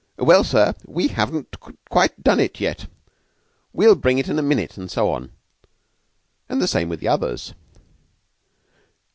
'Well, 0.17 0.43
sir, 0.43 0.73
we 0.87 1.09
haven't 1.09 1.57
quite 1.91 2.23
done 2.23 2.39
it 2.39 2.59
yet.' 2.59 2.87
'We'll 3.71 3.93
bring 3.93 4.17
it 4.17 4.29
in 4.29 4.39
a 4.39 4.41
minute,' 4.41 4.75
and 4.75 4.89
so 4.89 5.11
on. 5.11 5.31
And 6.49 6.59
the 6.59 6.67
same 6.67 6.89
with 6.89 7.01
the 7.01 7.07
others." 7.07 7.53